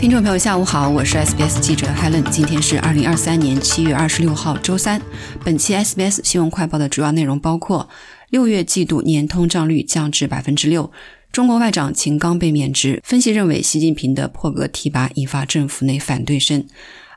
[0.00, 2.22] 听众朋友，下午好，我是 SBS 记者 Helen。
[2.30, 4.98] 今天是二零二三年七月二十六号，周三。
[5.44, 7.86] 本期 SBS 新闻快报的主要内容包括：
[8.30, 10.90] 六月季度年通胀率降至百分之六；
[11.30, 16.62] 中国外长秦刚被免职；分析认为习近平的破格提拔引发政府内反对声；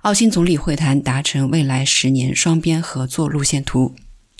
[0.01, 3.93] 澳新总理会谈达成未来十年双边合作路线图。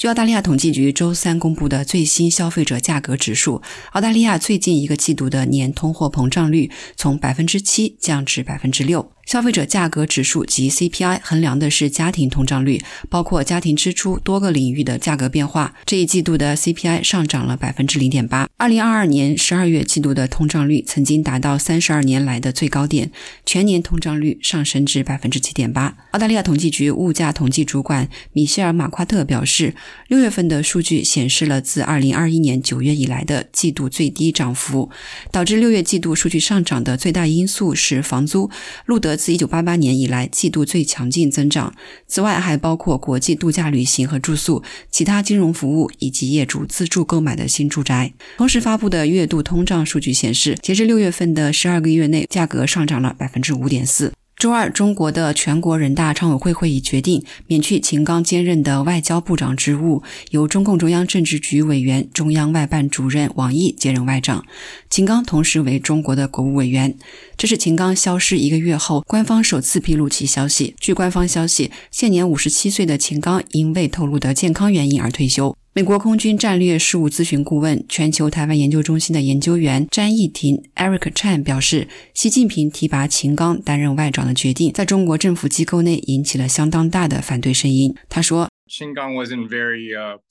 [0.03, 3.61] 据澳大利亚统计局周三公布的最新消费者价格指数，
[3.93, 9.12] 澳大利亚最近一个季度的年通货膨胀率从百分之七降至百分之六。
[9.25, 15.73] 消费者价格指数及 CPI 衡量的是家庭通胀率，包括家庭支出多个领域的价格变化。
[15.85, 18.49] 这一季度的 CPI 上涨了百分之零点八。
[18.57, 23.11] 二零二二年十二月季度的通胀率曾经达到三十二年来的最高点，
[23.45, 25.95] 全年通胀率上升至百分之七点八。
[26.11, 29.73] 澳大利亚统计局物价统计主管米歇尔·马夸特表示，
[30.09, 34.89] 六月份的数据显示了自二零二一年九月以来的季度最低涨幅。
[35.31, 38.51] 导致六月季度数据上涨的最大因素是房租。
[38.85, 39.12] 路德。
[39.15, 41.73] 自一九八八年以来季度最强劲增长。
[42.07, 48.13] 此外，还包括国际度假旅行和住宿、其他金融服务以及业主自助购买的新住宅。
[48.37, 54.11] 同时发布的月度通胀数据显示，截至六月份的十二个月内，价格上涨了百分之五点四。
[54.43, 64.43] 周二，中国的全国人大常委会会议决定免去秦刚兼任的外交部长职务，由中共中央政治局委员、中央外办主任王毅接任外长。
[64.89, 66.97] 秦刚同时为中国的国务委员。
[67.37, 70.75] 这是秦刚消失一个月后，官方首次披露其消息。
[70.77, 75.55] 据官方消息，现年五十七岁的秦刚因未透露的健康原因而退休。
[75.75, 87.95] 美国空军战略事务咨询顾问、全球台湾研究中心的研究员詹义廷 （Eric Chan） 表示，习近平提拔秦刚担任外长的决定，在中国政府机构内引起了相当大的反对声音。
[88.07, 89.89] 他说：“秦刚 wasn't very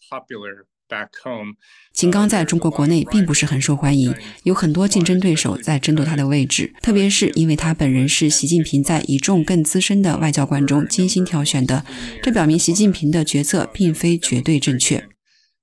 [0.08, 1.54] popular back home。
[1.92, 11.84] 秦刚在中国国内并不是很受欢迎，有很多竞争对手在争夺他的位置，特别是因为他本人是习近平在一众更资深的外交官中精心挑选的，
[12.22, 15.04] 这表明习近平的决策并非绝对正确。”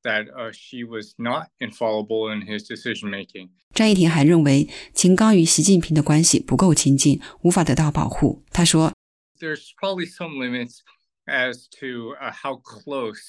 [0.02, 3.50] that she was not infallible in his decision making。
[3.72, 8.44] 张一婷还认为秦刚与习近平的关系不够亲近，无法得到保护。
[8.50, 8.92] 他说：“
[9.40, 10.78] There's probably some limits
[11.26, 13.20] as to how close.”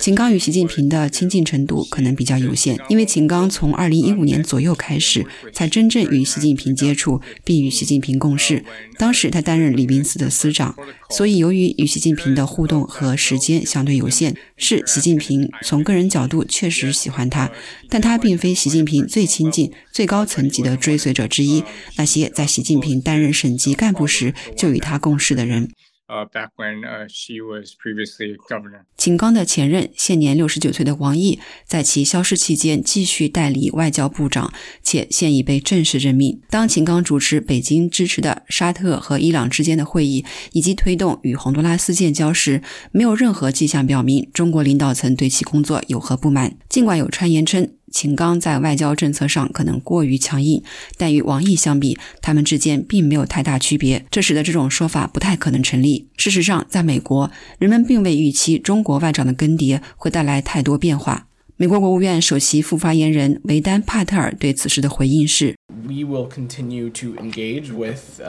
[0.00, 8.64] 秦刚与习近平的亲近程度可能比较有限，因为秦刚从2015年左右开始才真正与习近平接触，并与习近平共事。
[8.98, 10.74] 当时他担任礼宾司的司长，
[11.10, 17.52] 所以由于与习近平的互动和时间相对有限，是习近平从个人角度确实喜欢他，
[17.90, 21.62] 但他并非习近平最亲近、最高层级的追随者之一。
[21.96, 25.70] 那些在习近平担任省级干部时就与他共事的人。
[26.14, 28.82] 呃，back when she was previously governor。
[28.96, 36.40] 秦刚的前任，现年六十九岁的王毅，在其消失期间继续代理外交部长，且现已被正式任命。
[36.48, 46.56] 当秦刚主持北京支持的沙特和伊朗之间的会议，以及推动与洪都拉斯建交时，没有任何迹象表明中国领导层对其工作有何不满。
[46.68, 47.72] 尽管有传言称。
[47.94, 50.60] 秦刚在外交政策上可能过于强硬，
[50.98, 56.08] 但与王毅相比，他们之间并没有太大区别，这使得这种说法不太可能成立。
[56.16, 61.28] 事实上，在美国，人们并未预期中国外长的更迭会带来太多变化。
[61.56, 65.54] 美国国务院首席副发言人维丹·帕特尔对此事的回应是
[65.86, 68.20] ：“We will continue to engage with，。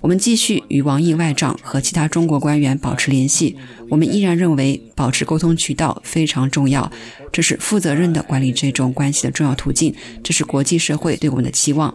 [0.00, 3.58] 我们继续与王毅外长和其他中国官员保持联系。
[3.90, 6.90] 我们依然认为保持沟通渠道非常重要，
[7.30, 9.94] 这是负责任的管理这种关系的重要途径。
[10.24, 11.94] 这是国际社会对我们的期望。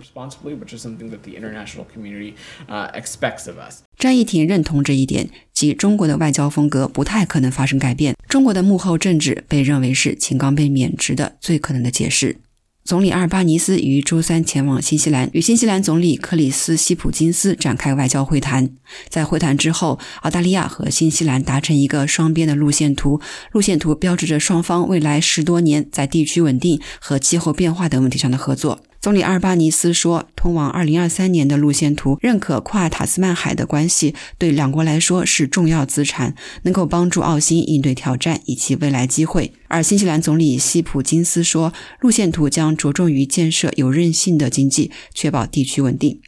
[4.03, 8.13] 张义婷认同这一点，即中国的外交风格不太可能发生改变。
[8.27, 12.35] 中国的幕后政治被认为是秦刚被免职的最可能的解释。
[12.83, 18.71] 总理阿尔巴尼斯于周三前往新西兰，与新西兰总理克里斯·希普金斯展开外交会谈。
[19.07, 23.21] 在会谈之后，澳大利亚和新西兰达成一个双边的路线图，
[23.53, 28.83] 路线图标志着双方未来十多年在地区稳定和气候变化等问题上的合作。
[29.03, 46.21] 总理阿尔巴尼斯说：“通往2023年的路线图认可跨塔斯曼海的关系对两国来说是重要资产，能够帮助澳新应对挑战以及未来机会。”而新西兰总理希普金斯说：“路线图将着重于建设有韧性的经济，确保地区稳定。”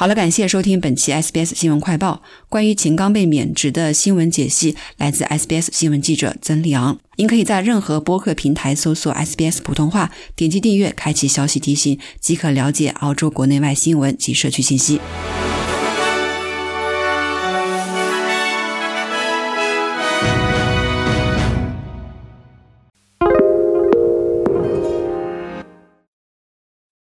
[0.00, 2.22] 好了，感谢收听本期 SBS 新闻快报。
[2.48, 6.98] 关于秦刚被免职的新闻解析，来自 SBS 新闻记者曾立昂。
[7.16, 14.98] 您可以在任何播客平台搜索 SBS 普通话，点击订阅，开启消息提醒，即可了解澳洲国内外新闻及社区信息。